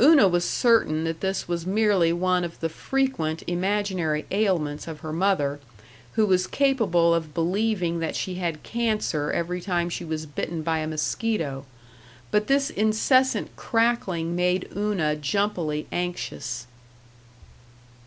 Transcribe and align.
Una 0.00 0.26
was 0.26 0.46
certain 0.48 1.04
that 1.04 1.20
this 1.20 1.46
was 1.46 1.66
merely 1.66 2.10
one 2.10 2.42
of 2.42 2.58
the 2.60 2.70
frequent 2.70 3.42
imaginary 3.46 4.24
ailments 4.30 4.88
of 4.88 5.00
her 5.00 5.12
mother, 5.12 5.60
who 6.14 6.24
was 6.24 6.46
capable 6.46 7.14
of 7.14 7.34
believing 7.34 7.98
that 7.98 8.16
she 8.16 8.36
had 8.36 8.62
cancer 8.62 9.30
every 9.30 9.60
time 9.60 9.90
she 9.90 10.02
was 10.02 10.24
bitten 10.24 10.62
by 10.62 10.78
a 10.78 10.86
mosquito. 10.86 11.66
But 12.30 12.46
this 12.46 12.70
incessant 12.70 13.54
crackling 13.56 14.34
made 14.34 14.70
Una 14.74 15.16
jumpily 15.16 15.86
anxious. 15.92 16.66